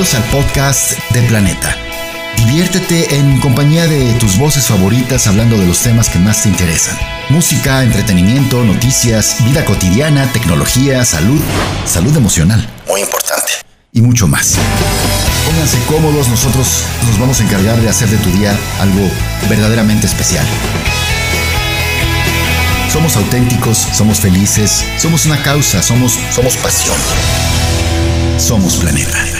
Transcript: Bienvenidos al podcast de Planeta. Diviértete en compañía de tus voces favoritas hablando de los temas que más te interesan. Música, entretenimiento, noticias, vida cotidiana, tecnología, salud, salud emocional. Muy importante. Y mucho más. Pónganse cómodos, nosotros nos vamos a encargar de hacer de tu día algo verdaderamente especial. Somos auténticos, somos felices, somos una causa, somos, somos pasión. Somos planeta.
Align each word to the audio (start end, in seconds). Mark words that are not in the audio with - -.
Bienvenidos 0.00 0.32
al 0.32 0.44
podcast 0.44 0.98
de 1.10 1.22
Planeta. 1.24 1.76
Diviértete 2.38 3.16
en 3.16 3.38
compañía 3.38 3.86
de 3.86 4.14
tus 4.14 4.38
voces 4.38 4.66
favoritas 4.66 5.26
hablando 5.26 5.58
de 5.58 5.66
los 5.66 5.78
temas 5.80 6.08
que 6.08 6.18
más 6.18 6.42
te 6.42 6.48
interesan. 6.48 6.96
Música, 7.28 7.82
entretenimiento, 7.82 8.64
noticias, 8.64 9.44
vida 9.44 9.62
cotidiana, 9.66 10.32
tecnología, 10.32 11.04
salud, 11.04 11.38
salud 11.84 12.16
emocional. 12.16 12.66
Muy 12.88 13.02
importante. 13.02 13.52
Y 13.92 14.00
mucho 14.00 14.26
más. 14.26 14.54
Pónganse 15.44 15.76
cómodos, 15.86 16.28
nosotros 16.28 16.82
nos 17.06 17.18
vamos 17.18 17.38
a 17.38 17.44
encargar 17.44 17.78
de 17.78 17.90
hacer 17.90 18.08
de 18.08 18.16
tu 18.16 18.30
día 18.30 18.56
algo 18.80 19.06
verdaderamente 19.50 20.06
especial. 20.06 20.46
Somos 22.90 23.16
auténticos, 23.16 23.76
somos 23.92 24.20
felices, 24.20 24.82
somos 24.96 25.26
una 25.26 25.42
causa, 25.42 25.82
somos, 25.82 26.18
somos 26.30 26.56
pasión. 26.56 26.96
Somos 28.38 28.76
planeta. 28.76 29.39